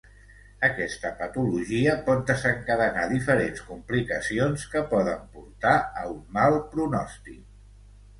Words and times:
Aquesta 0.67 1.09
patologia 1.17 1.91
pot 2.07 2.23
desencadenar 2.29 3.03
diferents 3.11 3.61
complicacions 3.67 4.63
que 4.71 4.83
poden 4.95 5.21
portar 5.37 5.75
a 6.05 6.07
un 6.15 6.25
mal 6.39 6.57
pronòstic. 6.73 7.45